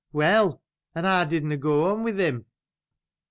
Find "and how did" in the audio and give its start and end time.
0.95-1.43